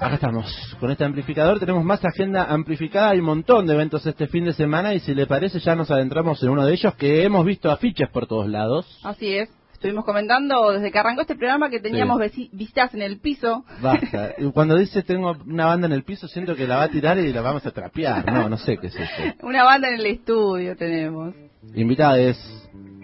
[0.00, 0.46] Acá estamos,
[0.80, 4.54] con este amplificador tenemos más agenda amplificada, hay un montón de eventos este fin de
[4.54, 7.70] semana y si le parece ya nos adentramos en uno de ellos que hemos visto
[7.70, 8.86] afiches por todos lados.
[9.04, 9.50] Así es.
[9.74, 12.48] Estuvimos comentando desde que arrancó este programa que teníamos sí.
[12.50, 13.62] vistas en el piso.
[13.82, 14.34] Basta.
[14.54, 17.30] Cuando dice tengo una banda en el piso, siento que la va a tirar y
[17.30, 18.24] la vamos a trapear.
[18.32, 19.22] No, no sé qué es eso.
[19.42, 21.34] una banda en el estudio tenemos.
[21.74, 22.38] Invitada es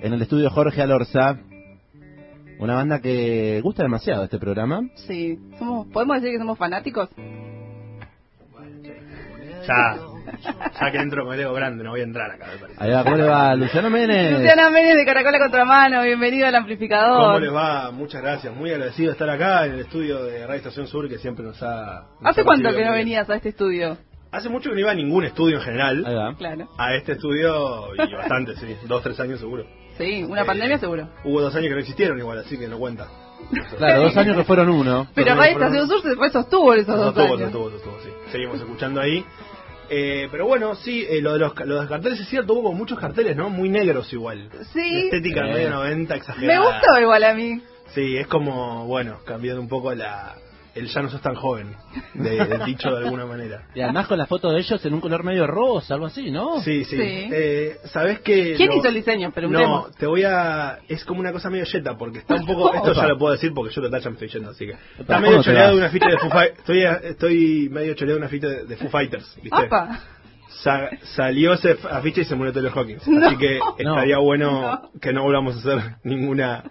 [0.01, 1.39] en el estudio Jorge Alorza.
[2.59, 4.83] Una banda que gusta demasiado este programa.
[5.07, 5.39] Sí.
[5.59, 7.09] Somos, ¿Podemos decir que somos fanáticos?
[9.67, 9.97] Ya,
[10.81, 12.83] ya que entro con el ego grande, no voy a entrar acá, me parece.
[12.85, 13.55] Ahí va, ¿cómo le va?
[13.57, 14.33] Luciano Méndez.
[14.39, 17.21] Luciano Méndez de Caracola Contramano, bienvenido al amplificador.
[17.21, 17.91] ¿Cómo les va?
[17.91, 21.19] Muchas gracias, muy agradecido de estar acá en el estudio de Radio Estación Sur que
[21.19, 22.07] siempre nos ha...
[22.21, 22.95] Nos ¿Hace ha cuánto que no bien.
[22.95, 23.99] venías a este estudio?
[24.37, 26.05] Hace mucho que no iba a ningún estudio en general.
[26.07, 26.35] Ahí va.
[26.37, 26.69] Claro.
[26.79, 29.65] A este estudio, y bastante, sí, dos, tres años seguro.
[29.99, 31.09] Sí, una Eh, pandemia seguro.
[31.25, 33.09] Hubo dos años que no existieron igual, así que no cuenta.
[33.79, 35.07] Claro, dos años que fueron uno.
[35.15, 35.53] Pero Radio.
[35.53, 37.49] Estación Sur se fue sostuvo esos Eso dos años.
[37.51, 38.11] eso estuvo, sí.
[38.33, 39.25] Seguimos escuchando ahí.
[39.89, 42.65] Eh, pero bueno, sí, eh, lo, de los, lo de los carteles es cierto, hubo
[42.65, 43.51] como muchos carteles, ¿no?
[43.51, 44.51] Muy negros igual.
[44.73, 45.05] Sí.
[45.05, 45.53] Estética Sí.
[45.53, 46.61] medio 90, exagerada.
[46.61, 47.63] Me gustó igual a mí.
[47.95, 50.35] Sí, es como, bueno, cambiando un poco la
[50.77, 51.75] el ya no sos tan joven,
[52.15, 53.63] de, del dicho de alguna manera.
[53.75, 56.61] Y además con la foto de ellos en un color medio rosa, algo así, ¿no?
[56.61, 56.97] Sí, sí.
[56.97, 57.29] Sí.
[57.33, 58.55] Eh, ¿Sabes qué?
[58.57, 59.29] ¿Quién Lo- hizo el diseño?
[59.29, 59.95] No, Preguntemos.
[59.97, 60.79] te voy a...
[60.89, 62.73] Es como una cosa medio yeta, porque está un poco...
[62.75, 63.01] Esto Opa.
[63.03, 64.73] ya lo puedo decir porque yo total ya me estoy yendo, así que...
[64.73, 65.73] Está Opa, medio ¿cómo te choreado va?
[65.73, 66.59] de una ficha de Foo Fighters.
[66.59, 69.57] Estoy, estoy medio choreado de una ficha de, Foo Fighters, ¿viste?
[69.67, 70.01] ¡Apa!
[70.63, 73.07] Sa- salió ese afiche y se murió Taylor Hawkins.
[73.07, 73.27] No.
[73.27, 74.91] así que estaría bueno No.
[75.01, 76.65] que no volvamos a hacer ninguna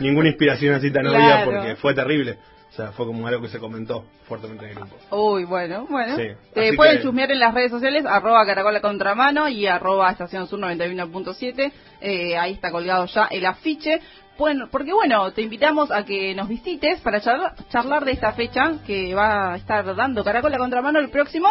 [0.00, 1.50] ninguna inspiración así tan obvia Claro.
[1.50, 2.38] porque fue terrible.
[2.72, 4.96] O sea, fue como algo que se comentó fuertemente en el grupo.
[5.10, 6.16] Uy, bueno, bueno.
[6.16, 6.22] Sí,
[6.54, 10.58] Eh, pueden que- chusmear en las redes sociales, arroba caracola contramano y arroba estación sur
[10.58, 11.70] 91.7.
[12.00, 14.00] Eh, ahí está colgado ya el afiche.
[14.38, 18.72] Bueno, porque bueno, te invitamos a que nos visites para charlar, charlar de esta fecha
[18.86, 21.48] que va a estar dando Caracola Contramano el próximo.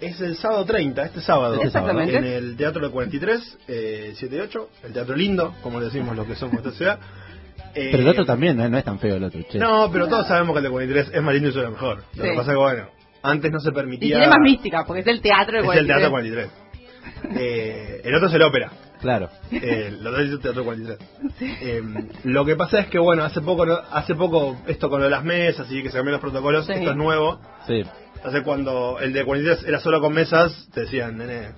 [0.00, 1.62] Es el sábado 30, este sábado.
[1.62, 2.16] Exactamente.
[2.16, 6.16] En el Teatro de 43, eh, 7 y 8, el Teatro Lindo, como le decimos
[6.16, 6.98] los que somos de esta ciudad.
[7.74, 8.68] Eh, Pero el otro también, ¿no?
[8.68, 9.58] No es tan feo el otro, che.
[9.58, 12.04] No, pero todos sabemos que el de 43 es más lindo y suena mejor.
[12.14, 12.86] Lo que pasa es que, bueno,
[13.22, 14.16] antes no se Y permitía...
[14.18, 16.50] tiene más mística, porque es el teatro de Es el Teatro 43.
[16.50, 17.36] 43.
[17.36, 18.70] Eh, el otro es el ópera.
[19.00, 19.28] Claro.
[19.50, 20.98] Eh, los dos es el Teatro 43.
[21.40, 21.82] Eh,
[22.24, 25.24] lo que pasa es que, bueno, hace poco, hace poco esto con lo de las
[25.24, 26.72] mesas y que se cambiaron los protocolos, Sí.
[26.72, 27.40] esto es nuevo.
[27.66, 27.84] Sí.
[28.16, 31.50] Entonces cuando el de 43 era solo con mesas, te decían, nene,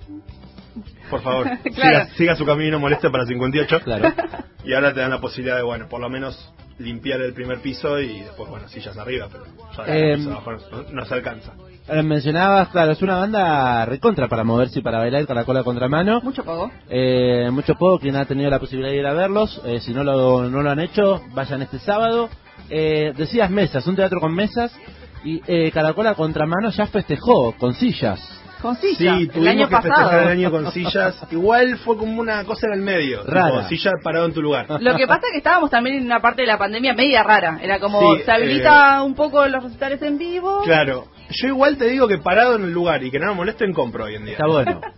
[1.09, 1.75] por favor, Claro.
[1.75, 3.79] siga, siga su camino, moleste para 58.
[3.83, 4.13] Claro.
[4.63, 8.01] Y ahora te dan la posibilidad de, bueno, por lo menos limpiar el primer piso
[8.01, 9.45] y después, bueno, sillas arriba, pero
[9.77, 11.53] ya Eh, abajo no, no se alcanza.
[11.87, 15.63] Eh, mencionabas, claro, es una banda recontra para moverse y para bailar con la cola
[15.63, 16.19] contramano.
[16.21, 16.69] Mucho poco.
[16.89, 19.61] Eh, mucho poco, quien ha tenido la posibilidad de ir a verlos.
[19.63, 22.27] Eh, si no lo, no lo han hecho, vayan este sábado.
[22.69, 24.75] Eh, decías mesas, un teatro con mesas.
[25.23, 28.19] Y eh, Caracola Contramano ya festejó con sillas.
[28.61, 30.21] Con silla, Sí, el año que festejar pasado.
[30.23, 31.15] el año con sillas.
[31.31, 33.23] Igual fue como una cosa en el medio.
[33.23, 33.51] Rara.
[33.51, 34.65] tipo, silla parado en tu lugar.
[34.81, 37.59] Lo que pasa es que estábamos también en una parte de la pandemia media rara.
[37.61, 40.61] Era como, Sí, se habilita un poco los recitales en vivo.
[40.63, 41.05] Claro.
[41.29, 44.05] Yo igual te digo que parado en el lugar y que no me molesten compro
[44.05, 44.33] hoy en día.
[44.33, 44.81] Está bueno.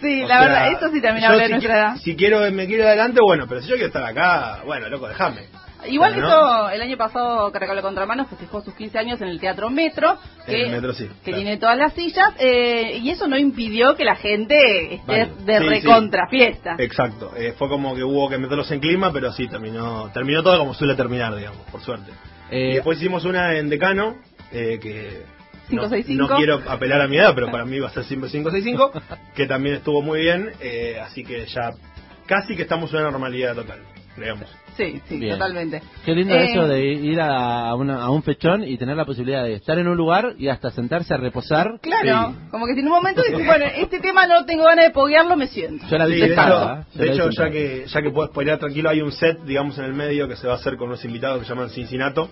[0.00, 1.96] Sí, O la sea, verdad, eso sí también habla de si nuestra edad.
[1.96, 5.42] Si quiero, me quiero adelante, bueno, pero si yo quiero estar acá, bueno, loco, déjame.
[5.86, 6.28] Igual que no.
[6.28, 10.64] eso, el año pasado Caracola Contramano festejó sus 15 años en el Teatro Metro, que,
[10.64, 11.42] el Metro, sí, que claro.
[11.42, 15.30] tiene todas las sillas, eh, y eso no impidió que la gente esté Vale.
[15.44, 16.76] de Sí, recontra fiesta.
[16.78, 17.32] Exacto.
[17.36, 20.74] Eh, fue como que hubo que meterlos en clima, pero sí, terminó terminó todo como
[20.74, 22.10] suele terminar, digamos, por suerte.
[22.50, 24.16] y Eh, después hicimos una en Decano,
[24.52, 25.24] eh, que
[25.70, 26.28] no, 565.
[26.28, 28.92] no quiero apelar a mi edad, pero para mí va a ser siempre 565,
[29.34, 31.70] que también estuvo muy bien, eh, así que ya
[32.26, 33.80] casi que estamos en una normalidad total,
[34.16, 34.48] digamos.
[34.80, 35.32] Sí, sí, Bien.
[35.32, 35.82] totalmente.
[36.04, 39.44] Qué lindo Eh, eso de ir a, una- a un fechón y tener la posibilidad
[39.44, 41.78] de estar en un lugar y hasta sentarse a reposar.
[41.80, 42.36] Claro, Sí.
[42.50, 45.36] como que si en un momento dices, bueno, este tema no tengo ganas de poguearlo,
[45.36, 45.84] me siento.
[45.90, 46.44] Yo la vi Sí, de hecho.
[46.94, 49.84] Yo de hecho, ya que ya que puedo spoilear tranquilo, hay un set, digamos, en
[49.84, 52.22] el medio que se va a hacer con unos invitados que se llaman Cincinnati,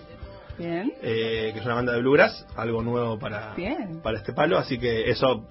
[0.59, 0.93] Bien.
[1.03, 4.01] eh, que es una banda de bluegrass, algo nuevo para, Bien.
[4.03, 5.45] para este palo, así que eso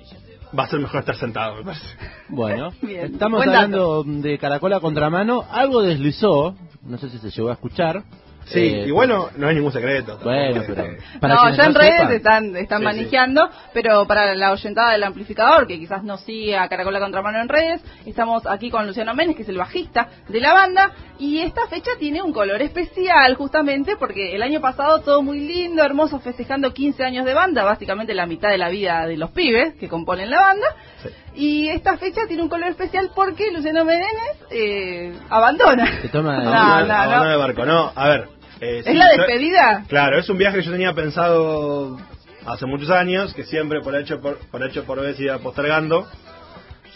[0.58, 1.86] va a ser mejor estar sentado, me parece.
[2.30, 3.14] Bueno, Bien.
[3.14, 5.46] estamos Buen hablando de Caracola Contramano.
[5.52, 6.56] Algo deslizó,
[6.88, 8.04] no sé si se llegó a escuchar.
[8.46, 10.18] Sí, Eh, y bueno, no hay ningún secreto.
[10.24, 10.96] Bueno, este, pero.
[11.20, 14.94] para no, ya en no redes sepan, están, están Sí, manejando, pero para la oyentada
[14.94, 19.14] del amplificador, que quizás no sigue a Caracola Contramano en redes, estamos aquí con Luciano
[19.14, 23.36] Méndez, que es el bajista de la banda, y esta fecha tiene un color especial,
[23.36, 28.14] justamente porque el año pasado todo muy lindo, hermoso, festejando 15 años de banda, básicamente
[28.14, 30.68] la mitad de la vida de los pibes que componen la banda,
[31.04, 31.10] Sí.
[31.38, 34.10] Y esta fecha tiene un color especial porque Luciano Méndez
[34.52, 36.02] eh, abandona.
[36.02, 36.94] Se toma- No, Abandono- no, no.
[36.94, 38.28] abandono de barco, no, a ver.
[38.60, 39.84] eh, ¿Es sí, la yo- despedida?
[39.88, 41.98] Claro, es un viaje que yo tenía pensado
[42.46, 46.08] hace muchos años, que siempre por hecho por, por hecho por vez iba postergando.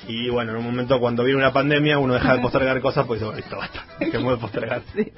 [0.07, 3.19] Y bueno, en un momento cuando viene una pandemia uno deja de postergar cosas, pues
[3.21, 4.81] dice, listo, basta, dejemos de postergar.
[4.95, 5.11] Sí.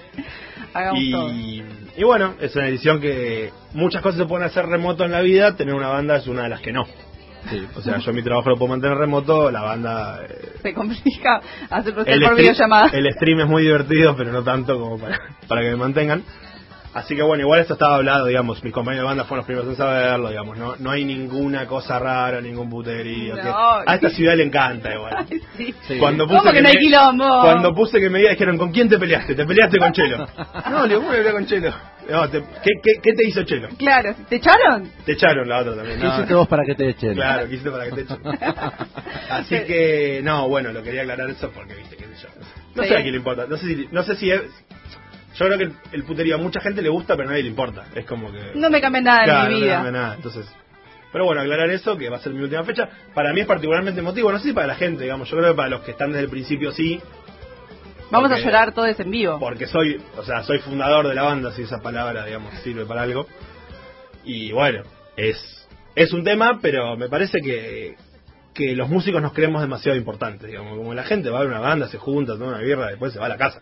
[0.74, 0.96] Todo.
[1.32, 1.64] Y,
[1.98, 5.56] y bueno, es una edición que muchas cosas se pueden hacer remoto en la vida,
[5.56, 6.86] tener una banda es una de las que no.
[7.50, 7.68] Sí.
[7.76, 10.20] O sea, yo mi trabajo lo puedo mantener remoto, la banda...
[10.28, 12.90] eh, Se complica hacer por el, por stream, videollamada.
[12.94, 16.24] el stream es muy divertido, pero no tanto como para, para que me mantengan.
[16.94, 19.68] Así que bueno, igual esto estaba hablado, digamos, mis compañeros de banda fueron los primeros
[19.72, 23.36] en saberlo, digamos, no, no hay ninguna cosa rara, ningún puterío.
[23.36, 25.16] No, que a esta ciudad le encanta igual.
[25.30, 25.74] Ay, sí.
[25.88, 25.98] Sí.
[25.98, 27.42] Cuando ¿Cómo que no hay me- quilombo?
[27.42, 29.34] Cuando puse que me diga, dijeron, ¿con quién te peleaste?
[29.34, 30.28] ¿Te peleaste con Chelo?
[30.70, 31.74] no, le ¿cómo me peleé con Chelo?
[32.10, 33.70] No, te- ¿qué, qué, qué te hizo Chelo?
[33.78, 34.92] Claro, ¿te echaron?
[35.06, 36.00] Te echaron la otra también.
[36.00, 36.40] ¿Qué No, hiciste no.
[36.40, 37.14] vos para que te echen?
[37.16, 38.18] Claro, quisiste para que te echen.
[39.30, 42.30] Así que, no, bueno, lo quería aclarar eso porque, viste, qué sé yo.
[42.76, 42.90] No Sí.
[42.90, 43.46] sé a quién le importa.
[43.48, 44.42] No sé si, no sé si es...
[45.36, 47.50] Yo creo que el, el puterío a mucha gente le gusta, pero a nadie le
[47.50, 47.86] importa.
[47.96, 48.52] Es como que...
[48.56, 49.76] No me cambia nada Claro, en mi no le vida.
[49.76, 50.16] cambia nada.
[50.16, 50.46] Entonces...
[51.12, 52.90] Pero bueno, aclarar eso, que va a ser mi última fecha.
[53.14, 54.32] Para mí es particularmente emotivo.
[54.32, 55.30] No sé si para la gente, digamos.
[55.30, 57.00] Yo creo que para los que están desde el principio sí.
[58.14, 59.40] Vamos a llorar todos en vivo.
[59.40, 63.02] Porque soy, o sea, soy fundador de la banda, si esa palabra, digamos, sirve para
[63.02, 63.26] algo.
[64.24, 64.84] Y bueno,
[65.18, 67.96] es, es un tema, pero me parece que,
[68.54, 70.78] que los músicos nos creemos demasiado importantes, digamos.
[70.78, 73.20] Como la gente va a ver una banda, se junta, toma una birra, después se
[73.20, 73.62] va a la casa.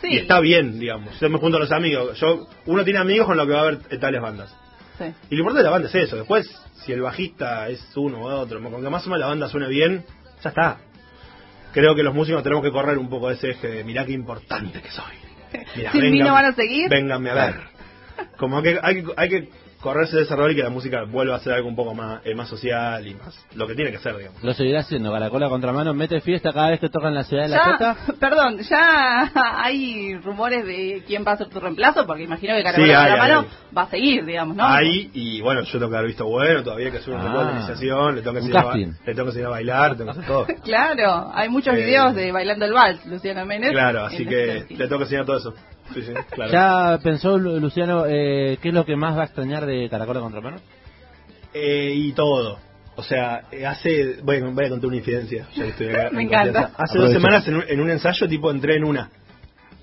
[0.00, 0.08] Sí.
[0.10, 1.18] Y está bien, digamos.
[1.20, 2.18] Yo me junto a los amigos.
[2.18, 4.52] Yo, uno tiene amigos con los que va a ver tales bandas.
[4.98, 5.04] Sí.
[5.30, 6.16] Y lo importante de la banda es eso.
[6.16, 6.50] Después,
[6.84, 9.68] si el bajista es uno o otro, con que más o menos la banda suene
[9.68, 10.04] bien,
[10.42, 10.80] ya está.
[11.74, 14.12] Creo que los músicos tenemos que correr un poco de ese eje de mirá qué
[14.12, 15.12] importante que soy.
[15.76, 16.88] Mirá, Sin mí no van a seguir.
[16.88, 17.54] Vénganme a ver.
[18.36, 19.48] Como que hay que, hay que
[19.84, 22.20] correrse de ese rol y que la música vuelva a ser algo un poco más,
[22.24, 24.42] eh, más social y más lo que tiene que ser, digamos.
[24.42, 27.48] Lo seguirá haciendo, Caracola Contramano mete fiesta cada vez que toca en la ciudad de
[27.50, 27.96] La Cota.
[28.18, 29.30] perdón, ya
[29.62, 33.18] hay rumores de quién va a ser tu reemplazo, porque imagino que Sí, Caracola hay,
[33.20, 33.74] mano hay.
[33.76, 34.64] va a seguir, digamos, ¿no?
[34.64, 37.44] Ahí, y bueno, yo tengo que haber visto bueno, todavía hay que hacer un Ah,
[37.44, 40.12] de iniciación, le tengo que un enseñar, a, le tengo que enseñar a bailar, tengo
[40.12, 40.46] que hacer todo.
[40.64, 43.72] Claro, hay muchos Eh, videos de bailando el vals, Luciano Méndez.
[43.72, 45.54] Claro, así que le tengo que enseñar todo eso.
[45.92, 46.50] Sí, sí, claro.
[46.52, 50.20] ¿Ya pensó Lu- Luciano eh, qué es lo que más va a extrañar de Caracola
[50.20, 50.56] Contramano?
[51.52, 52.58] Eh, y todo.
[52.96, 54.20] O sea, eh, hace.
[54.22, 55.46] Bueno, voy a contar una infidencia.
[55.54, 56.52] ya estoy acá en Me encanta.
[56.52, 56.82] confianza.
[56.82, 59.10] Hace dos semanas en un, en un ensayo, tipo, entré en una.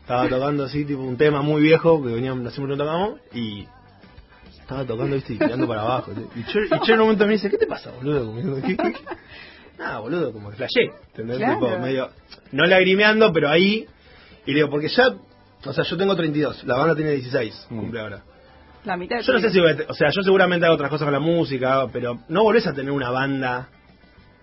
[0.02, 3.68] Estaba tocando así, tipo, un tema muy viejo que veníamos, mucho no tocamos y.
[4.60, 6.12] Estaba tocando, viste, y tirando para abajo.
[6.36, 8.26] Y Che, y Che en un momento me dice, ¿qué te pasa, boludo?
[8.26, 8.94] Como, ¿qué, qué, qué?
[9.78, 10.92] Nada, boludo, como que flashé.
[11.10, 11.38] ¿Entendés?
[11.38, 11.54] Claro.
[11.60, 12.10] Tipo, medio.
[12.54, 13.86] No lagrimeando, pero ahí.
[14.46, 15.04] Y le digo, porque ya.
[15.66, 17.78] O sea, yo tengo 32, la banda tiene 16, Mm.
[17.80, 18.24] cumple ahora.
[18.84, 20.74] La mitad de Yo no sé si voy a te- o sea, yo seguramente hago
[20.76, 23.70] otras cosas con la música, pero no volvés a tener una banda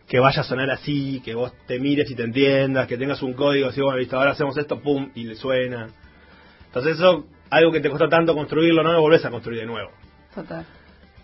[0.07, 3.35] que vaya a sonar así, que vos te mires y te entiendas, que tengas un
[3.35, 5.89] código, así, bueno, listo, ahora hacemos esto, pum, y le suena.
[6.67, 9.91] Entonces eso, algo que te costó tanto construirlo, no lo volvés a construir de nuevo.
[10.35, 10.65] Total.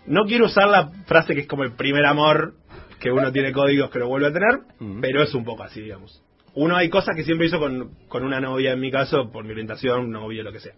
[0.07, 2.53] No quiero usar la frase que es como el primer amor,
[2.99, 4.99] que uno tiene códigos que lo vuelve a tener, Mm.
[5.01, 6.21] pero es un poco así, digamos.
[6.55, 9.51] Uno hay cosas que siempre hizo con, con una novia, en mi caso, por mi
[9.51, 10.73] orientación, novia, lo que sea.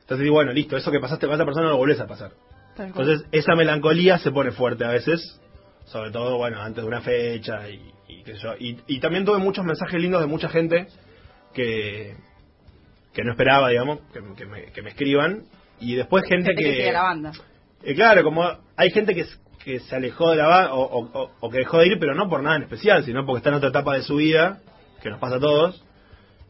[0.00, 2.32] Entonces digo, bueno, listo, eso que pasaste con esa persona no lo volvés a pasar.
[3.00, 5.40] Entonces, esa melancolía se pone fuerte a veces,
[5.86, 8.54] sobre todo, bueno, antes de una fecha y, y qué sé yo.
[8.58, 10.86] Y, y también tuve muchos mensajes lindos de mucha gente
[11.54, 12.14] que,
[13.12, 15.44] que no esperaba, digamos, que, que me, que me escriban.
[15.80, 17.32] Y después gente, Gente que sigue la banda.
[17.82, 18.44] eh, claro, como
[18.76, 19.24] hay gente que,
[19.64, 22.14] que se alejó de la banda o, o- o- o que dejó de ir, pero
[22.14, 24.60] no por nada en especial, sino porque está en otra etapa de su vida,
[25.02, 25.82] que nos pasa a todos.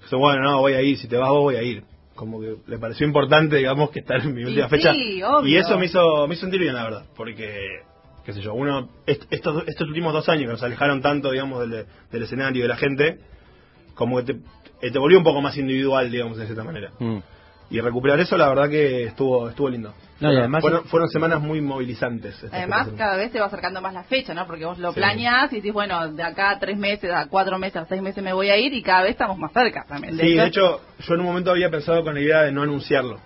[0.02, 1.84] Dice, bueno, no, voy a ir, si te vas vos voy a ir.
[2.14, 4.92] Como que le pareció importante, digamos, que estar en mi Y última sí, fecha.
[4.92, 5.46] obvio.
[5.48, 7.80] Y eso me hizo, me hizo sentir bien, la verdad, porque,
[8.24, 11.60] qué sé yo, uno, est- estos, estos últimos dos años que nos alejaron tanto, digamos,
[11.68, 13.18] del, del escenario y de la gente,
[13.94, 16.90] como que te, te volvió un poco más individual, digamos, de cierta manera.
[16.98, 17.18] Mm.
[17.70, 19.94] Y recuperar eso, la verdad que estuvo estuvo lindo.
[20.20, 22.34] No, y además- fueron, fueron semanas muy movilizantes.
[22.34, 24.46] estas Además, cada vez te va acercando más la fecha, ¿no?
[24.46, 25.00] Porque vos lo Sí.
[25.00, 28.22] planeás y decís, bueno, de acá a tres meses, a cuatro meses, a seis meses
[28.22, 30.16] me voy a ir y cada vez estamos más cerca también.
[30.18, 33.18] Sí, de hecho, yo en un momento había pensado con la idea de no anunciarlo.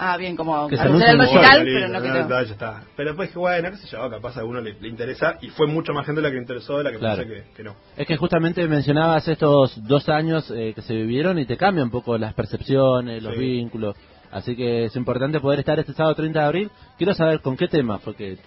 [0.00, 1.30] Ah, bien, como Que se anunciar el Bueno,
[1.64, 2.82] pero no que ya está, ya está.
[2.96, 5.38] Pero después dije, bueno, qué sé yo, capaz a uno le, le interesa.
[5.40, 7.16] Y fue mucho más gente la que le interesó de la que Claro.
[7.24, 7.74] pensé que, que no.
[7.96, 11.90] Es que justamente mencionabas estos dos años eh, que se vivieron y te cambia un
[11.90, 13.40] poco las percepciones, los Sí.
[13.40, 13.96] vínculos.
[14.30, 16.70] Así que es importante poder estar este sábado 30 de abril.
[16.96, 18.38] Quiero saber con qué tema fue que...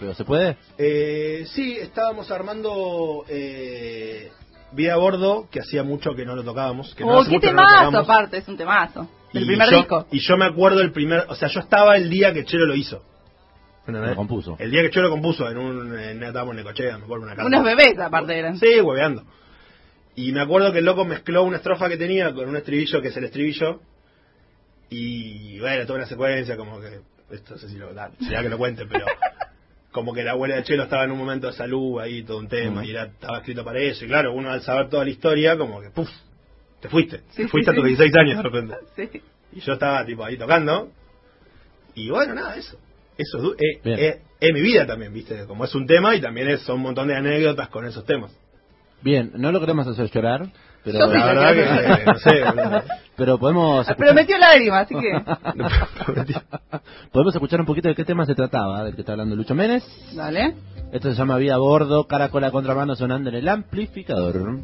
[0.00, 0.56] ¿Pero se puede?
[0.78, 4.30] Eh, sí, estábamos armando eh,
[4.72, 6.94] Vida a Bordo, que hacía mucho que no lo tocábamos.
[6.94, 9.08] Que no Oh, qué no lo temazo, aparte, es un temazo.
[9.34, 10.06] El Y primer yo- disco.
[10.10, 12.74] Y yo me acuerdo el primer, o sea, yo estaba el día que Chelo lo
[12.74, 13.02] hizo.
[13.86, 14.56] Lo compuso.
[14.58, 17.46] El día que Chelo compuso en un, en, estábamos en Necochea, me acuerdo una casa.
[17.48, 18.56] Unos bebés, aparte, eran.
[18.56, 19.24] Sí, hueveando.
[20.14, 23.08] Y me acuerdo que el loco mezcló una estrofa que tenía con un estribillo que
[23.08, 23.80] es el estribillo.
[24.94, 28.50] Y bueno, toda una secuencia como que esto no sé si lo, da, sería que
[28.50, 29.06] lo cuente, pero
[29.90, 32.48] como que la abuela de Chelo estaba en un momento de salud ahí, todo un
[32.48, 35.56] tema, y era, estaba escrito para eso, y claro, uno al saber toda la historia,
[35.56, 36.10] como que, puf,
[36.80, 37.96] te fuiste, Sí, te fuiste sí, a tus sí.
[37.96, 38.74] 16 años de repente.
[38.96, 39.22] Sí.
[39.54, 40.90] Y yo estaba tipo ahí tocando,
[41.94, 42.78] y bueno, nada, eso.
[43.16, 43.98] Eso es, Bien.
[43.98, 45.46] eh, es mi vida también, ¿viste?
[45.46, 48.30] Como es un tema y también es, son un montón de anécdotas con esos temas.
[49.00, 50.50] Bien, no lo queremos hacer llorar,
[50.84, 51.06] pero, Yo.
[51.06, 52.44] La verdad que, eh, no sé,
[53.16, 55.12] pero podemos Ah, Pero escuchar, metió lágrimas, así que.
[57.12, 59.84] podemos escuchar un poquito de qué tema se trataba, del que está hablando Lucho Menes.
[60.14, 60.54] Dale.
[60.92, 64.58] Esto se llama Vía a Bordo, Caracola contramano sonando en el amplificador.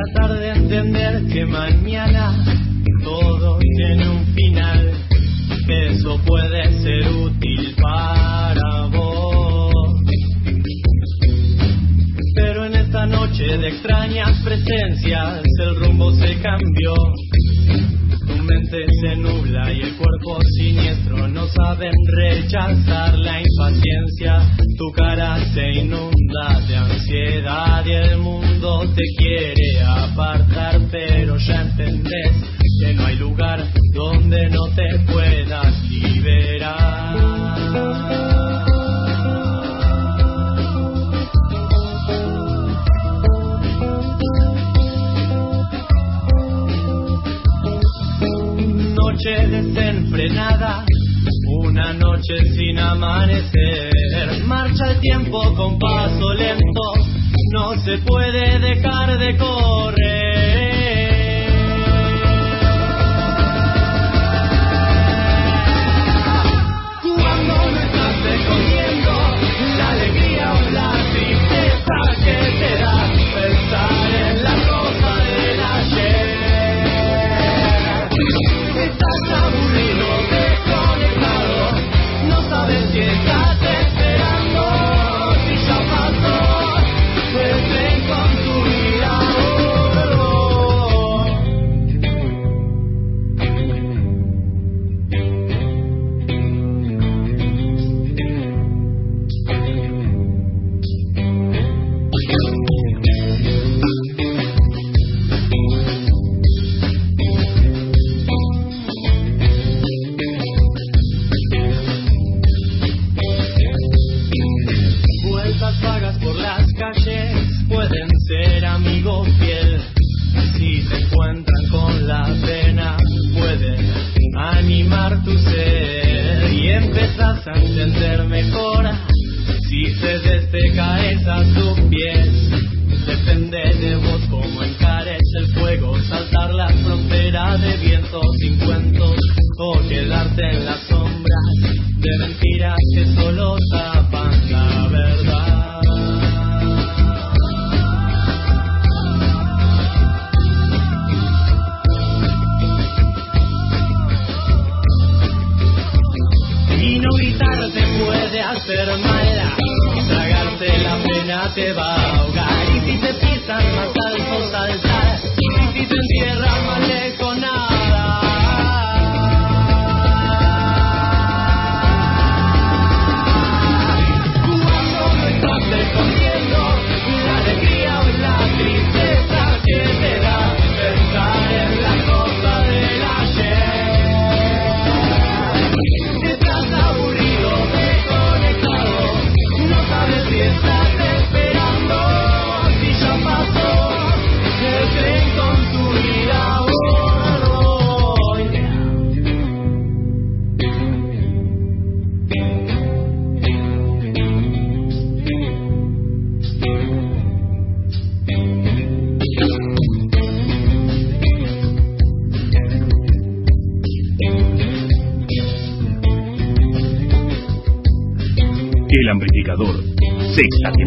[0.00, 2.32] Tratar de entender que mañana
[3.04, 4.92] todo tiene un final.
[5.68, 9.74] Eso puede ser útil para vos.
[12.34, 16.94] Pero en esta noche de extrañas presencias el rumbo se cambió.
[18.26, 24.50] Tu mente se nubla y el cuerpo siniestro no saben rechazar la impaciencia.
[24.78, 29.69] Tu cara se inunda de ansiedad y el mundo te quiere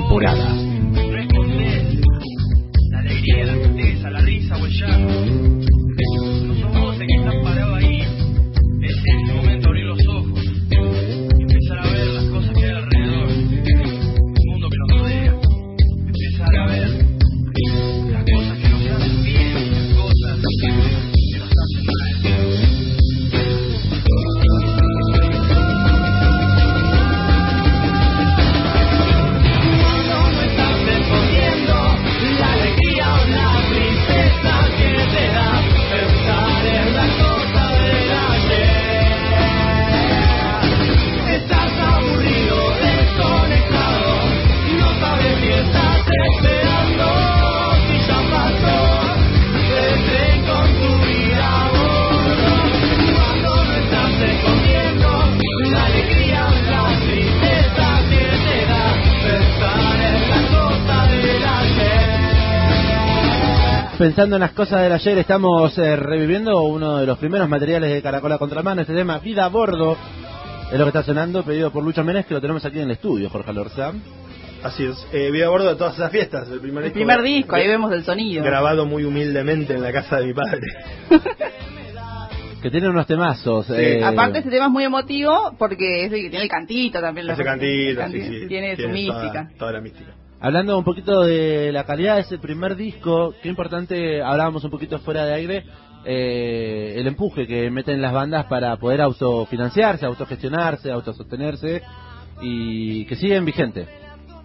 [0.04, 0.53] temporada.
[64.04, 68.02] Pensando en las cosas del ayer, estamos eh, reviviendo uno de los primeros materiales de
[68.02, 69.96] Caracola Contramano, este tema Vida a Bordo,
[70.70, 72.92] es lo que está sonando, pedido por Lucho Menes, que lo tenemos aquí en el
[72.92, 74.02] estudio, Jorge Lorzán.
[74.62, 75.08] Así es.
[75.14, 76.50] Eh, vida a bordo de todas esas fiestas.
[76.50, 78.44] El primer El disco, primer disco, ahí vemos el sonido.
[78.44, 80.60] Grabado muy humildemente en la casa de mi padre.
[82.62, 83.66] Que tiene unos temazos.
[83.66, 83.74] Sí.
[83.76, 87.30] eh, Aparte este tema es muy emotivo porque es el que tiene el cantito también.
[87.30, 88.48] Ese cantito, el sí, sí.
[88.48, 89.50] Tiene su toda- mística.
[89.60, 90.12] Toda, la mística.
[90.44, 95.00] Hablando un poquito de la calidad de ese primer disco, qué importante, hablábamos un poquito
[95.00, 95.64] fuera de aire,
[96.04, 101.82] eh, el empuje que meten las bandas para poder autofinanciarse, autogestionarse, autosostenerse
[102.42, 103.88] y que siguen vigentes,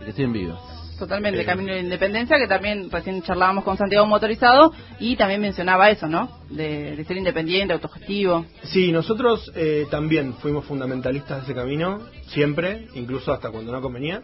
[0.04, 0.60] que siguen vivos.
[1.00, 1.44] Totalmente, Eh.
[1.44, 6.30] Camino de Independencia, que también recién charlábamos con Santiago Motorizado y también mencionaba eso, ¿no?
[6.48, 8.46] De, de ser independiente, autogestivo.
[8.62, 14.22] Sí, nosotros eh, también fuimos fundamentalistas de ese camino, siempre, incluso hasta cuando no convenía.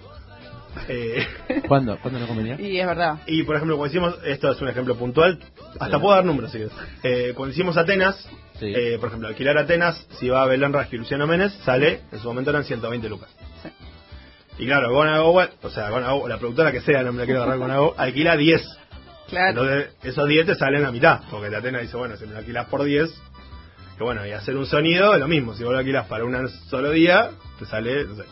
[0.88, 1.26] Eh,
[1.68, 1.98] ¿Cuándo?
[2.00, 2.60] ¿Cuándo no convenía?
[2.60, 3.18] Y es verdad.
[3.26, 5.38] y por ejemplo, cuando hicimos, esto es un ejemplo puntual,
[5.78, 6.74] hasta puedo dar números si quieres.
[7.02, 8.28] Eh, cuando hicimos Atenas,
[8.58, 8.72] Sí.
[8.74, 12.18] eh, por ejemplo, alquilar Atenas, si va a Belén Rasky y Luciano Méndez, sale, en
[12.20, 13.28] su momento eran 120 lucas.
[13.62, 13.68] Sí.
[14.58, 17.58] Y claro, Gonago, o sea, Gonago, la productora que sea, no me la quiero agarrar
[17.58, 18.62] Gonago, alquila 10.
[19.28, 19.48] Claro.
[19.48, 22.38] Entonces, esos 10 te salen a mitad, porque la Atena dice, bueno, si me lo
[22.38, 23.10] alquilas por 10,
[23.98, 26.90] que bueno, y hacer un sonido, lo mismo, si vos lo alquilas para un solo
[26.90, 28.22] día, te sale, no sé.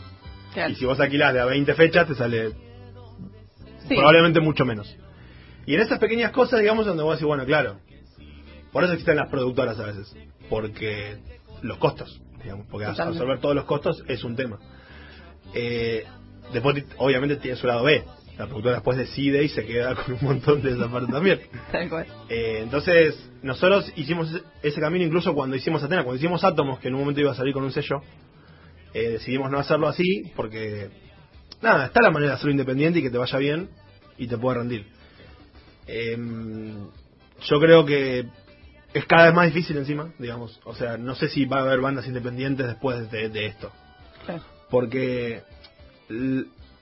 [0.53, 0.71] Claro.
[0.71, 2.51] Y si vos alquilás de a 20 fechas, te sale
[3.87, 3.95] Sí.
[3.95, 4.95] probablemente mucho menos.
[5.65, 7.79] Y en esas pequeñas cosas, digamos, donde vos decís, bueno, claro,
[8.71, 10.15] por eso existen las productoras a veces,
[10.49, 11.17] porque
[11.61, 13.17] los costos, digamos, porque Totalmente.
[13.19, 14.59] absorber todos los costos es un tema.
[15.53, 16.05] Eh,
[16.51, 18.03] después, obviamente, tiene su lado B.
[18.37, 21.39] La productora después decide y se queda con un montón de esa parte también.
[21.71, 22.07] Tal cual.
[22.29, 26.87] Eh, entonces, nosotros hicimos ese- ese camino incluso cuando hicimos Atena, cuando hicimos Átomos, que
[26.87, 28.01] en un momento iba a salir con un sello,
[28.93, 30.89] eh, decidimos no hacerlo así porque,
[31.61, 33.69] nada, está la manera de hacerlo independiente y que te vaya bien
[34.17, 34.85] y te pueda rendir.
[35.87, 36.87] Em,
[37.41, 38.25] yo creo que
[38.93, 40.59] es cada vez más difícil encima, digamos.
[40.65, 43.71] O sea, no sé si va a haber bandas independientes después de, de esto.
[44.25, 44.43] Claro.
[44.69, 45.41] Porque,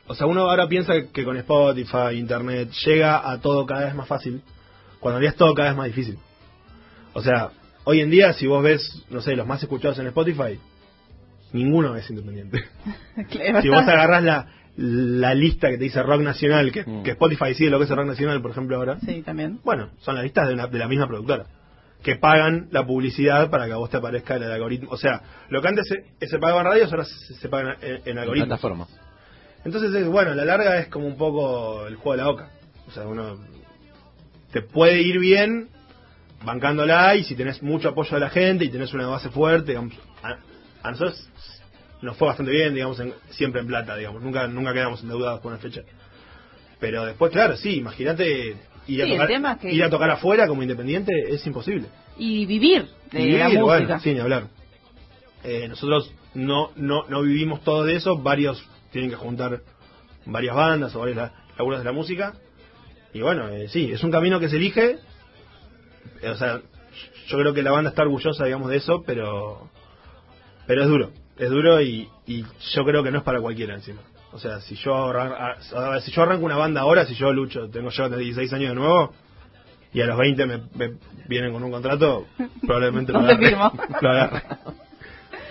[0.08, 4.08] o sea, uno ahora piensa que con Spotify, Internet, llega a todo cada vez más
[4.08, 4.42] fácil,
[5.00, 6.20] cuando es todo cada vez más difícil.
[7.14, 7.52] O sea,
[7.86, 10.60] hoy en día, si vos ves, no sé, los más escuchados en Spotify,
[11.54, 12.64] ninguno es independiente.
[13.30, 13.62] Claro.
[13.62, 17.04] si vos agarrás la, la lista que te dice rock nacional, que, Mm.
[17.04, 19.60] que Spotify sigue lo que es el rock nacional, por ejemplo, ahora, Sí, también.
[19.64, 21.46] bueno, son las listas de, una- de la misma productora.
[22.04, 24.90] Que pagan la publicidad para que a vos te aparezca el algoritmo.
[24.92, 28.02] O sea, lo que antes se, se pagaba en radios, ahora se, se paga en,
[28.06, 28.48] en algoritmos.
[28.48, 28.90] plataformas.
[29.64, 32.50] Entonces, es, bueno, a la larga es como un poco el juego de la boca.
[32.88, 33.38] O sea, uno
[34.52, 35.68] te puede ir bien
[36.44, 39.94] bancándola y si tenés mucho apoyo de la gente y tenés una base fuerte, digamos,
[40.84, 41.28] a, nosotros
[42.02, 45.52] nos fue bastante bien, digamos, en- siempre en plata, digamos, nunca nunca quedamos endeudados con
[45.54, 45.82] una fecha.
[46.80, 48.56] Pero después, claro, sí, imagínate
[48.88, 51.88] ir, a Sí, tocar, tema es que- ir a tocar afuera como independiente es imposible.
[52.18, 53.86] Y vivir de Y la vivir, música.
[53.86, 54.48] bueno, sin hablar.
[55.44, 59.62] Eh, nosotros no, no, no vivimos todo de eso, varios tienen que juntar
[60.26, 62.34] varias bandas o varios la- laburos de la música.
[63.14, 64.98] Y bueno, eh, sí, es un camino que se elige.
[66.24, 66.62] O sea,
[67.28, 69.70] yo creo que la banda está orgullosa, digamos, de eso, pero
[70.72, 71.12] pero es duro.
[71.38, 74.00] Es duro y, y yo creo que no es para cualquiera encima.
[74.32, 77.14] O sea, si yo, arran- a- a ver, si yo arranco una banda ahora, si
[77.16, 79.14] yo lucho, tengo yo de 16 años de nuevo,
[79.94, 80.94] y a los 20 me, me
[81.28, 82.26] vienen con un contrato,
[82.66, 83.48] probablemente No lo agarre.
[83.50, 83.74] firmo.
[84.00, 84.44] Lo agarre.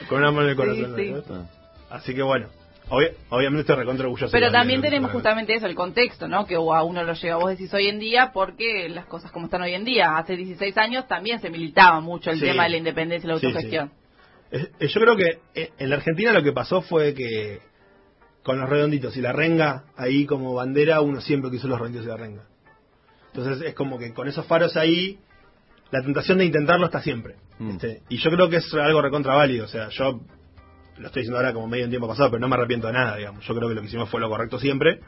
[0.08, 1.48] Con una mano en el corazón.
[1.90, 2.48] Así que bueno,
[2.88, 4.32] obvi- obviamente estoy recontra orgulloso.
[4.32, 6.46] Pero también tenemos justamente eso, el contexto, ¿no?
[6.46, 9.60] Que a uno lo llega, vos decís hoy en día, porque las cosas como están
[9.60, 10.16] hoy en día.
[10.16, 12.46] Hace 16 años también se militaba mucho el Sí.
[12.46, 13.90] tema de la independencia y la autogestión.
[14.50, 17.60] Es- es- Yo creo que eh, en la Argentina lo que pasó fue que
[18.42, 22.10] con los redonditos y la renga ahí como bandera, uno siempre quiso los redonditos y
[22.10, 22.44] la renga.
[23.34, 25.18] Entonces es como que con esos faros ahí,
[25.90, 27.36] la tentación de intentarlo está siempre.
[27.58, 27.76] Mm.
[28.08, 29.66] Y yo creo que es algo recontra válido.
[29.66, 30.20] O sea, yo
[30.98, 33.16] lo estoy diciendo ahora como medio en tiempo pasado, pero no me arrepiento de nada,
[33.16, 33.46] digamos.
[33.46, 35.00] Yo creo que lo que hicimos fue lo correcto siempre.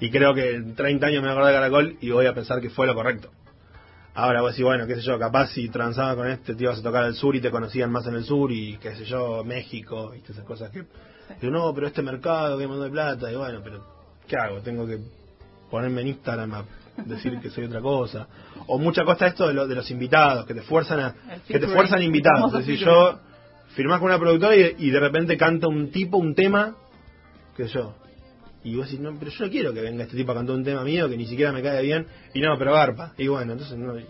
[0.00, 2.34] Y creo que en 30 años me voy a acordar de Caracol y voy a
[2.34, 3.30] pensar que fue lo correcto.
[4.20, 6.82] Ahora vos decís, bueno, qué sé yo, capaz si transaba con este te ibas a
[6.82, 10.12] tocar al sur y te conocían más en el sur y qué sé yo, México,
[10.12, 10.82] y esas cosas que...
[11.40, 13.84] Pero no, pero este mercado que me de plata, y bueno, pero
[14.26, 14.60] ¿qué hago?
[14.60, 14.98] Tengo que
[15.70, 16.64] ponerme en Instagram a
[17.04, 18.26] decir que soy otra cosa.
[18.66, 21.14] O mucha cosa esto de, lo- de los invitados, que te fuerzan a...
[21.46, 22.52] Que te fuerzan invitados.
[22.54, 23.20] Es decir, yo
[23.76, 26.74] firmás con una productora y, y de repente canta un tipo, un tema,
[27.56, 27.94] qué sé yo.
[28.64, 30.64] Y vos decís, no, pero yo no quiero que venga este tipo a cantar un
[30.64, 32.06] tema mío que ni siquiera me cae bien.
[32.34, 33.12] Y no, pero garpa.
[33.16, 33.98] Y bueno, entonces no...
[33.98, 34.04] Y,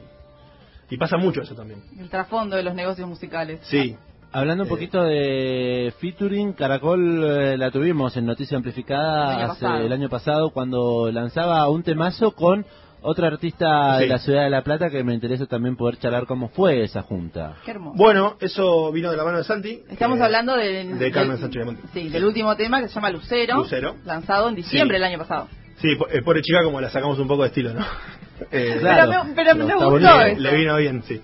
[0.91, 1.83] y pasa mucho eso también.
[1.99, 3.61] El trasfondo de los negocios musicales.
[3.65, 3.95] Sí.
[4.33, 4.71] Hablando un Eh.
[4.71, 10.09] poquito de featuring, Caracol eh, la tuvimos en Noticia Amplificada El año hace el año
[10.09, 12.65] pasado cuando lanzaba un temazo con
[13.01, 14.09] Otro artista de Sí.
[14.11, 17.55] la ciudad de La Plata que me interesa también poder charlar cómo fue esa junta.
[17.65, 17.97] Qué hermoso.
[17.97, 19.83] Bueno, eso vino de la mano de Santi.
[19.89, 21.83] Estamos que- hablando del, de Carmen del- Sánchez Monti.
[21.93, 23.95] Sí, del último tema que se llama Lucero, Lucero.
[24.05, 25.03] lanzado en diciembre Sí.
[25.03, 25.49] del año pasado.
[25.81, 27.81] Sí, eh, pobre chica como la sacamos un poco de estilo, ¿no?
[28.51, 29.11] Eh, Claro.
[29.11, 30.41] Pero me, pero me Está gustó eso.
[30.41, 31.21] Le vino bien, sí.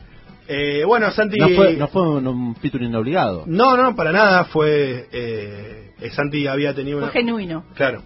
[0.49, 1.39] Eh, bueno, Santi...
[1.39, 3.45] No fue, no fue un, un featuring obligado.
[3.47, 4.45] No, no, para nada.
[4.47, 5.09] Fue...
[5.13, 7.13] Eh, eh, Santi había tenido Fue una...
[7.13, 7.65] genuino.
[7.75, 8.03] Claro.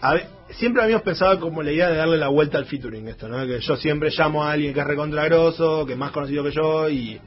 [0.00, 3.28] A ver, siempre habíamos pensado como la idea de darle la vuelta al featuring esto,
[3.28, 3.46] ¿no?
[3.46, 6.88] Que yo siempre llamo a alguien que es recontragroso, que es más conocido que yo
[6.88, 7.20] y,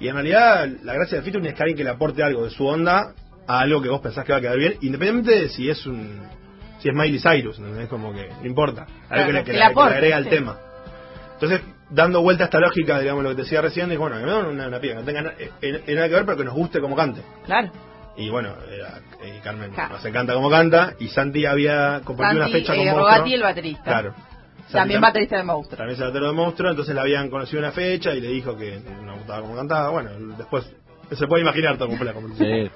[0.00, 2.50] y en realidad la gracia del featuring es que alguien que le aporte algo de
[2.50, 3.14] su onda
[3.46, 6.20] a algo que vos pensás que va a quedar bien, independientemente de si es un
[6.80, 7.88] si es Miley Cyrus, ¿entendés?
[7.88, 9.94] Como que no importa, algo Claro, que, le, que que le le- que le aporte,
[9.94, 10.30] agrega al sí.
[10.30, 10.58] tema.
[11.34, 11.60] Entonces,
[11.90, 14.34] dando vuelta a esta lógica, digamos, lo que te decía recién, es bueno, que me
[14.34, 16.54] una, una piba, que no tenga na- eh, eh, nada que ver, pero que nos
[16.54, 17.22] guste como cante.
[17.44, 17.70] Claro.
[18.16, 19.94] Y bueno, eh, Carmen Claro.
[19.94, 23.08] nos encanta como canta y Santi había compartido una fecha eh, con Monstruo.
[23.08, 23.82] Rogati, el baterista.
[23.84, 24.14] Claro.
[24.70, 25.76] También baterista de Monstruo.
[25.76, 28.80] También se batero de Monstruo, entonces le habían conocido una fecha y le dijo que
[29.04, 29.90] no gustaba como cantaba.
[29.90, 30.70] Bueno, después
[31.10, 32.66] se puede imaginar todo cómo fue la conversación.
[32.66, 32.70] Sí.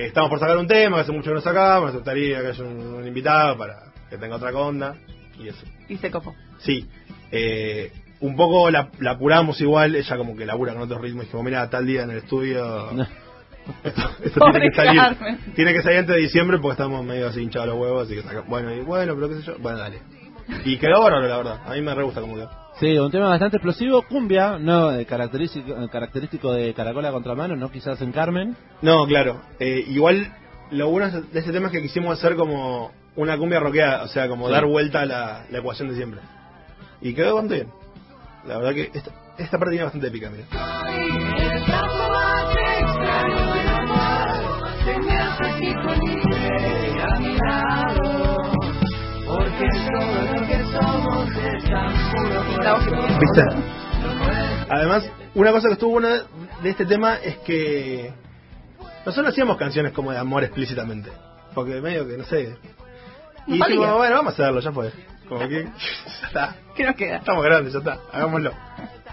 [0.00, 2.46] Eh, estamos por sacar un tema, que hace mucho que no sacábamos, me gustaría que
[2.48, 4.94] haya un, un invitado para que tenga otra onda
[5.38, 5.64] y eso.
[5.88, 6.34] Y se copó.
[6.58, 6.88] Sí,
[7.30, 11.26] eh, un poco la, la apuramos igual, ella como que labura con otros ritmos y
[11.26, 12.90] dijimos, mira, tal día en el estudio
[13.84, 15.00] esto, tiene que salir
[15.54, 18.22] tiene que salir antes de diciembre porque estamos medio así hinchados los huevos así que
[18.22, 19.54] saca- bueno y bueno pero qué sé yo.
[19.58, 20.00] Bueno dale.
[20.64, 21.60] Y quedó bárbaro la verdad.
[21.66, 22.50] A mí me re gusta como quedó.
[22.80, 27.70] Sí, un tema bastante explosivo, cumbia, no eh, característico, eh, característico de Caracola Contramano, no
[27.70, 28.56] quizás en Carmen.
[28.80, 29.40] no claro.
[29.60, 30.32] Eh, igual
[30.72, 34.26] lo bueno de este tema es que quisimos hacer como una cumbia rockeada o sea
[34.26, 34.52] como Sí.
[34.54, 36.20] dar vuelta a la, la ecuación de siempre.
[37.00, 37.68] Y quedó bastante bien.
[38.46, 40.44] La verdad que esta, esta parte tiene bastante épica mira
[52.62, 53.42] ¿Viste?
[54.70, 56.22] Además, una cosa que estuvo buena
[56.62, 58.12] de este tema es que
[59.04, 61.10] nosotros no hacíamos canciones como de amor explícitamente.
[61.54, 62.56] Porque medio que, no sé.
[63.46, 64.92] Y dijimos, bueno, vamos a hacerlo, ya fue.
[65.28, 65.64] Como que,
[66.20, 66.56] ya está.
[66.74, 67.16] ¿Qué nos queda?
[67.16, 68.52] Estamos grandes, ya está, hagámoslo.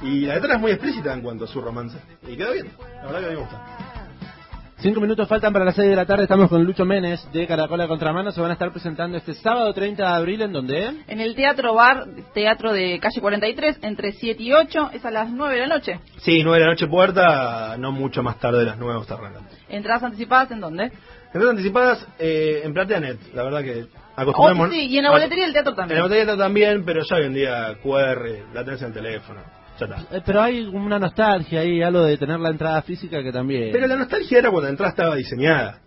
[0.04, 1.98] Y la letra es muy explícita en cuanto a su romance.
[2.28, 3.89] Y quedó bien, la verdad que a mí me gusta.
[4.82, 7.86] Cinco minutos faltan para las seis de la tarde, estamos con Lucho Menes de Caracola
[7.90, 10.94] Contramano, se van a estar presentando este sábado 30 de abril, ¿en donde?
[11.08, 15.30] En el Teatro Bar, Teatro de Calle 43, entre 7 y 8, es a las
[15.32, 16.00] 9 de la noche.
[16.20, 19.50] Sí, 9 de la noche puerta, no mucho más tarde de las 9 está arrancando.
[19.68, 20.84] Entradas anticipadas, ¿en dónde?
[21.26, 24.72] Entradas anticipadas eh, en Plateanet, la verdad que Oh, acostumbramos.
[24.72, 25.98] sí, y en la boletería del teatro En también.
[26.00, 29.42] la boletería también, pero ya hoy en día QR, la tenés en el teléfono,
[29.80, 30.18] ya está.
[30.18, 33.70] Eh, pero hay una nostalgia ahí, algo de tener la entrada física que también...
[33.72, 35.80] Pero la nostalgia era cuando la entrada estaba diseñada.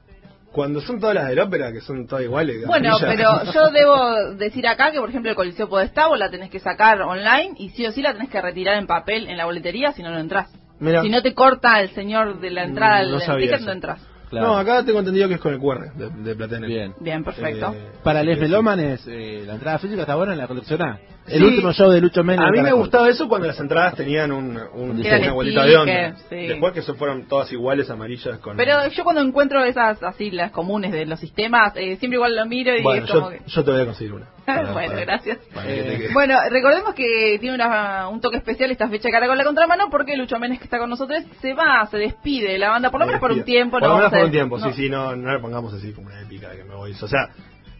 [0.53, 2.67] Cuando son todas las del ópera, que son todas iguales.
[2.67, 6.51] Bueno, pero yo debo decir acá que, por ejemplo, el Coliseo Podestá vos la tenés
[6.51, 9.47] que sacar online y sí o sí la tenés que retirar en papel en la
[9.47, 10.51] boletería si no, no entras.
[10.79, 11.01] Mira.
[11.01, 13.67] Si no te corta el señor de la entrada Mm, no el sabía ticket, eso.
[13.67, 14.07] no entras.
[14.33, 14.47] Claro.
[14.49, 16.67] No, acá tengo entendido que es con el QR de, de.
[16.67, 16.95] Bien.
[17.01, 17.75] Bien, perfecto.
[17.77, 20.99] Eh, Para les melómanes, eh, la entrada física está buena en la colección A.
[21.27, 21.45] El Sí.
[21.45, 22.41] último show de Lucho Menes.
[22.41, 22.81] A mí me Caracol.
[22.81, 26.17] gustaba eso cuando las entradas tenían un, un, una bolita de onda.
[26.31, 26.35] sí.
[26.47, 28.57] Después que eso fueron todas iguales, amarillas con...
[28.57, 32.47] Pero yo cuando encuentro esas así, las comunes de los sistemas, eh, siempre igual lo
[32.47, 33.43] miro y bueno, es como yo, que...
[33.47, 34.27] yo te voy a conseguir una.
[34.47, 35.39] Bueno, para- gracias.
[35.67, 36.09] Eh.
[36.13, 40.17] Bueno, recordemos que tiene una- un toque especial esta fecha de Caracol la Contramano porque
[40.17, 43.07] Lucho Menes que está con nosotros se va, se despide de la banda, por lo
[43.07, 43.79] menos por un tiempo.
[43.79, 44.67] Por no lo menos vamos a- por un tiempo, no.
[44.67, 46.93] sí, sí, no, no le pongamos así como una épica de que me voy.
[47.01, 47.29] O sea,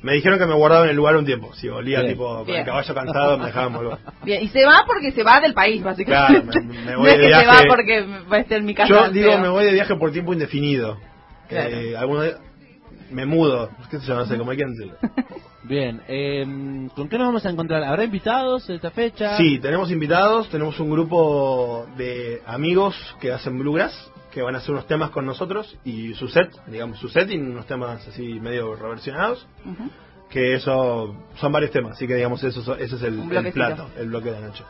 [0.03, 1.53] me dijeron que me guardaba en el lugar un tiempo.
[1.55, 2.13] Si volía Bien.
[2.13, 2.61] tipo con Bien.
[2.61, 3.99] el caballo cansado, me dejaban volver.
[4.25, 6.49] Bien, y se va porque se va del país, básicamente.
[6.51, 8.75] Claro, me- me voy no es que se va porque va a estar en mi
[8.75, 8.89] casa.
[8.89, 10.99] Yo digo, me voy de viaje por tiempo indefinido.
[11.49, 11.71] Claro.
[11.71, 12.35] Eh, alguno de-
[13.13, 14.95] me mudo, qué sé yo, no sé, como hay que decirlo.
[15.65, 16.45] Bien, eh,
[16.95, 17.85] ¿con qué nos vamos a encontrar?
[17.85, 19.37] ¿Habrá invitados esta fecha?
[19.37, 24.73] Sí, tenemos invitados, tenemos un grupo de amigos que hacen bluegrass, que van a hacer
[24.73, 28.75] unos temas con nosotros y su set, digamos su set y unos temas así medio
[28.75, 29.47] reversionados,
[30.31, 34.31] que eso son varios temas, así que digamos eso, ese es el, plato, el bloque
[34.31, 34.65] de la noche.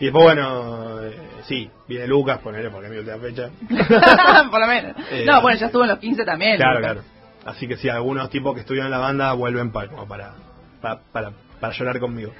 [0.00, 3.50] Y después bueno, eh, sí, viene Lucas, ponele porque a mí última fecha.
[4.50, 4.96] por lo menos.
[5.12, 6.56] Eh, no, bueno, ya estuvo en los 15 también.
[6.56, 6.92] Claro, Lucas.
[6.94, 7.21] claro.
[7.44, 10.34] Así que sí, algunos tipos que estuvieron en la banda vuelven para, como para,
[10.80, 12.32] para, para, para llorar conmigo.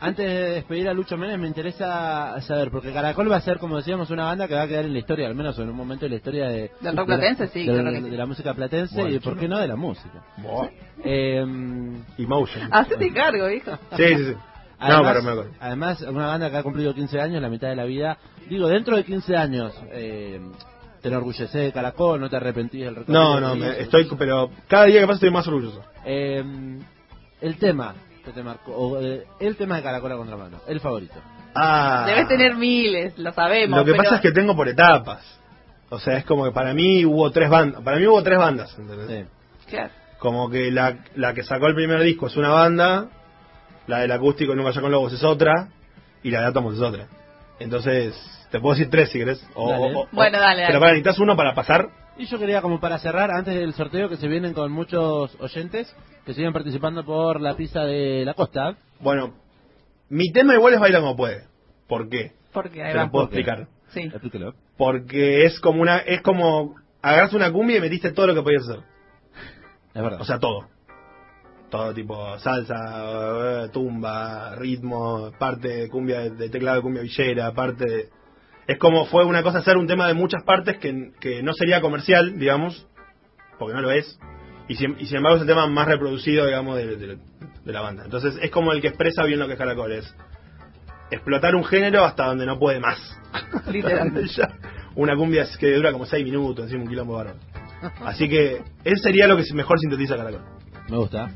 [0.00, 3.78] Antes de despedir a Lucho Menes me interesa saber, porque Caracol va a ser, como
[3.78, 6.04] decíamos, una banda que va a quedar en la historia, al menos en un momento
[6.04, 8.10] de la historia de, Del rock de la- platense, sí, de, claro la- que sí.
[8.10, 10.22] de la música platense Bueno, y, ¿por qué no, de la música?
[11.02, 11.46] Eh,
[12.18, 12.68] Emotion.
[12.70, 13.70] Hacete cargo, hijo.
[13.96, 14.32] Sí, sí, sí.
[14.80, 17.76] No, Además, pero me además, una banda que ha cumplido 15 años, la mitad de
[17.76, 18.18] la vida.
[18.50, 20.38] Digo, dentro de 15 años, eh,
[21.04, 24.86] te enorgulleces de Caracol, no te arrepentís del recorrido No, no, me- estoy, pero cada
[24.86, 25.84] día que pasa estoy más orgulloso.
[26.06, 26.42] Eh,
[27.42, 28.72] el tema, que te marcó?
[28.74, 31.14] O, eh, el tema de Caracola contra mano, el favorito.
[31.54, 33.78] Ah, Debes tener miles, lo sabemos.
[33.78, 35.20] Lo que pero- pasa es que tengo por etapas.
[35.90, 37.82] O sea, es como que para mí hubo tres bandas.
[37.82, 39.26] Para mí hubo tres bandas, ¿entendés?
[39.66, 39.66] Sí.
[39.70, 39.90] Claro.
[40.18, 43.08] Como que la, la que sacó el primer disco es una banda,
[43.86, 45.68] la del acústico Nunca ya con Lobos es otra,
[46.22, 47.08] y la de Átomos es otra.
[47.60, 48.14] Entonces,
[48.54, 49.44] te puedo decir tres si querés.
[49.56, 49.82] O, Dale.
[49.96, 50.66] o- o- Bueno, dale, dale.
[50.68, 51.88] Pero para, necesitas uno para pasar.
[52.16, 55.92] Y yo quería, como para cerrar, antes del sorteo, que se vienen con muchos oyentes
[56.24, 58.76] que siguen participando por la pizza de la costa.
[59.00, 59.34] Bueno,
[60.08, 61.48] mi tema igual es Baila como puede.
[61.88, 62.30] ¿Por qué?
[62.52, 63.66] Porque ahí Te lo puedo explicar.
[63.88, 64.02] Sí.
[64.02, 64.54] Explíquelo.
[64.78, 68.62] Porque es como una, es como agarraste una cumbia y metiste todo lo que podías
[68.68, 68.84] hacer.
[69.94, 70.20] Es verdad.
[70.20, 70.68] O sea, todo.
[71.70, 77.84] Todo tipo salsa, eh, tumba, ritmo, parte de cumbia de teclado de cumbia villera, parte
[77.84, 78.08] de...
[78.66, 81.80] Es como fue una cosa hacer un tema de muchas partes que, que no sería
[81.80, 82.86] comercial, digamos,
[83.58, 84.18] porque no lo es,
[84.68, 87.18] y sin, y sin embargo es el tema más reproducido, digamos, de, de-
[87.64, 88.04] de la banda.
[88.04, 90.14] Entonces es como el que expresa bien lo que es Caracol, es
[91.10, 92.98] explotar un género hasta donde no puede más.
[93.70, 94.12] Literal.
[94.26, 94.48] Ya.
[94.96, 97.38] Una cumbia que dura como 6 minutos, encima un quilombo bárbaro.
[98.04, 100.42] Así que ese sería lo que mejor sintetiza Caracol.
[100.88, 101.30] Me gusta.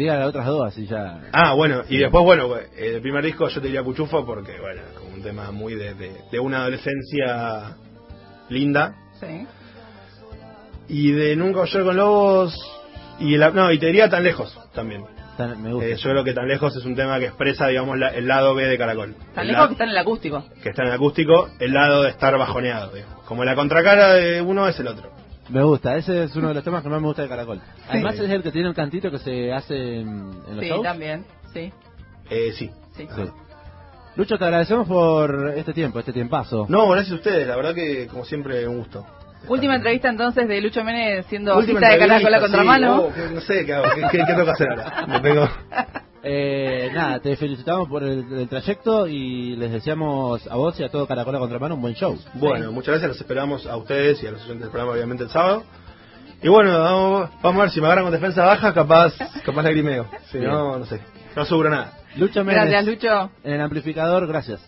[0.00, 1.20] Diga las otras dos, así ya.
[1.32, 4.98] Ah, bueno, y después, bueno, el primer disco yo te diría Cuchufo porque, bueno, es
[4.98, 7.76] como un tema muy de, de, de una adolescencia
[8.48, 8.94] linda.
[9.20, 9.46] Sí.
[10.88, 12.54] Y de Nunca Yo con Lobos,
[13.18, 15.04] y la, no, y te diría Tan Lejos también.
[15.36, 15.86] Tan- me gusta.
[15.88, 18.54] Eh, yo creo que Tan Lejos es un tema que expresa, digamos, la- el lado
[18.54, 19.14] B de Caracol.
[19.34, 20.44] Tan El lejos la- que está en el acústico.
[20.62, 22.92] que está en el acústico, el lado de estar bajoneado.
[22.94, 23.22] digamos.
[23.24, 25.10] Como la contracara de uno es el otro.
[25.50, 27.60] Me gusta, ese es uno de los temas que más me gusta de Caracol.
[27.88, 30.82] Además es el que tiene el cantito que se hace en, en los Sí, shows.
[30.82, 31.24] también.
[31.52, 31.72] Sí.
[32.30, 32.70] Eh, sí.
[32.96, 33.08] Sí.
[33.16, 33.22] Sí.
[34.16, 36.66] Lucho, te agradecemos por este tiempo, este tiempazo.
[36.68, 39.04] No, gracias a ustedes, la verdad que como siempre un gusto.
[39.48, 42.66] Última entrevista entonces de Lucho Menes siendo Última bajista de entrevista, Caracola contra sí.
[42.66, 43.02] mano.
[43.04, 45.06] Oh, que- no sé qué hago, qué, qué, qué tengo que hacer ahora.
[45.08, 45.48] Me pego.
[46.22, 50.90] Eh, nada, te felicitamos por el, el trayecto y les deseamos a vos y a
[50.90, 52.18] todo Caracola contra mano un buen show.
[52.34, 55.30] Bueno, muchas gracias, los esperamos a ustedes y a los oyentes del programa obviamente el
[55.30, 55.64] sábado.
[56.42, 60.06] Y bueno, vamos, vamos a ver si me agarran con defensa baja, capaz, capaz lagrimeo.
[60.30, 61.00] Si no, no sé.
[61.36, 61.92] No aseguro nada.
[62.16, 63.30] Lucho Méndez, Gracias, Lucho.
[63.44, 64.60] en el amplificador, gracias.